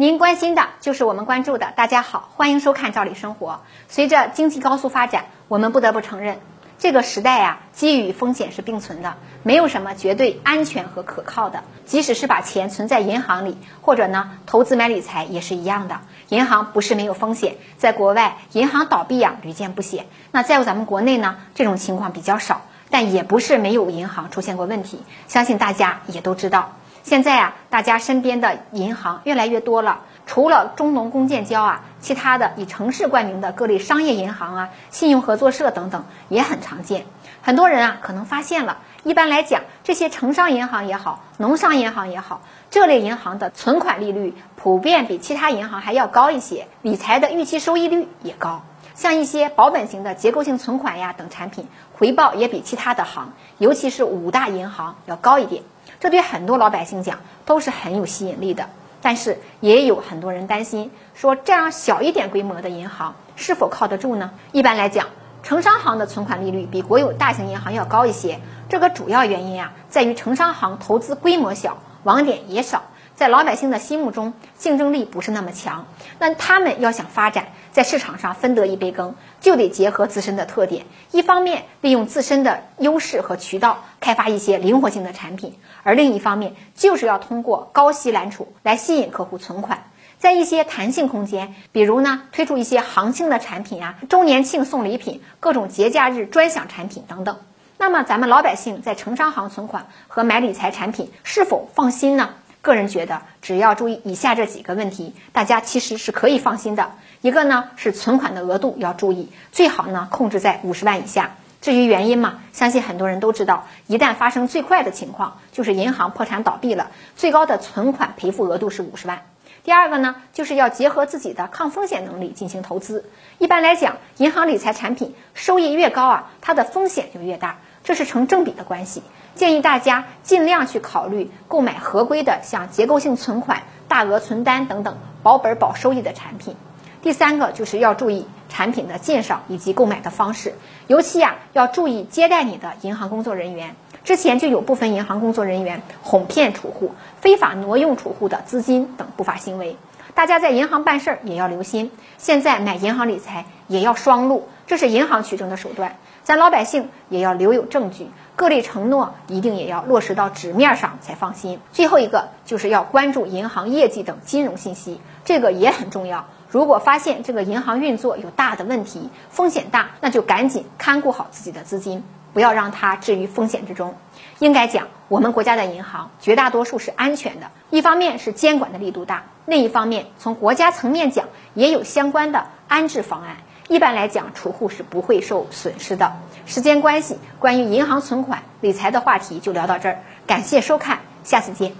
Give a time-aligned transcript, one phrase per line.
[0.00, 1.74] 您关心的就是我们关注的。
[1.76, 3.50] 大家好，欢迎收看《赵理生活》。
[3.86, 6.38] 随着经济高速发展，我们不得不承认，
[6.78, 11.64] 这个时代呀，机遇与风险是并存的，没有什么绝对安全和可靠的。
[11.84, 16.00] 即使是把钱存在银行里，或者呢投资买理财也是一样的。
[16.30, 20.06] 银行不是没有风险，在国外银行倒闭呀屡见不鲜。
[20.32, 25.02] 那在咱们国内呢，这种情况比较少，但也不是没有银行出现过问题。
[25.28, 26.72] 相信大家也都知道。
[27.02, 37.06] 现在啊，大家身边的银行越来越多了，除了中农工建交啊，其他的以城市冠名的各类商业银行啊、信用合作社等等也很常见。
[37.42, 48.62] 很多人啊可能发现了，一般来讲，这些城商银行也好，农商银行也好，这类银行的存款利率普遍比其他银行还要高一些，理财的预期收益率也高。
[49.00, 55.62] 像一些保本型的结构性存款呀等产品，回报也比其他的行，尤其是五大银行要高一点。
[56.00, 58.68] 这对很多老百姓讲都是很有吸引力的，
[59.00, 64.32] 但是也有很多人担心，说这样小一点规模的银行是否靠得住呢？
[64.52, 65.06] 一般来讲，
[65.42, 72.82] 城商行的存款利率比国有大型银行要高一些，这个主要原因啊，在于城商行投资规模小，网点也少。
[73.20, 75.84] 在老百姓的心目中，竞争力不是那么强。
[76.18, 85.50] 那他们要想发展，在市场上分得一杯羹，就得结合自身的特点，一方面利用自身的优势和渠道，开发一些灵活性的产品；
[85.82, 89.84] 而另一方面，就是要通过高息揽储来吸引客户存款。
[90.16, 97.36] 在一些弹性空间，比如呢，推出一些行情的产品啊，周年庆送礼品、各种节假日专享产品等等。
[97.76, 102.30] 那么，咱们老百姓在城商行存款和买理财产品是否放心呢？
[102.62, 106.92] 个人觉得，只要注意以下这几个问题，大家其实是可以放心的。
[107.22, 111.36] 一个呢是存款的额度要注意，最好呢控制在五十万以下。
[111.60, 119.22] 至于原因嘛，相信很多人都知道，一旦发生最坏的情况，就是银行破产倒闭了，最高的存款赔付额度是五十万。
[119.62, 123.04] 第二个呢，就是要结合自己的抗风险能力进行投资。
[123.36, 129.02] 一般来讲，银行理财产品收益越高啊，它的风险就越大，这是成正比的关系。
[129.34, 136.56] 建议大家尽量去考虑购买合规的，像结构性存款、大额存单等等保本保收益的产品。
[137.02, 140.54] 第三个就是要注意产品的介绍以及购买的方式，
[140.86, 143.74] 尤其呀要注意接待你的银行工作人员。
[144.04, 149.76] 之前就有部分银行工作人员哄骗储户、非法挪用储户的资金等不法行为，
[150.14, 151.90] 大家在银行办事儿也要留心。
[152.18, 155.96] 现在买银行理财也要双录，这是银行取证的手段，
[156.30, 158.06] 咱老百姓也要留有证据。
[158.36, 161.58] 各类承诺一定也要落实到纸面上才放心。
[161.72, 166.24] 最后一个就是要关注银行业绩等金融信息，这个也很重要。
[166.48, 173.96] 如果发现这个银行运作有大的问题，风险大，那就赶紧看顾好自己的资金，不要让它置于风险之中。
[174.38, 183.38] 应该讲，我们国家的银行绝大多数是安全的，一方面是监管的力度大，另一方面从国家层面讲也有相关的安置方案。
[183.70, 186.12] 一般来讲，储户是不会受损失的。
[186.44, 191.72] 时间关系，关于银行存款理财的话题就聊到这儿，感谢收看，下次见。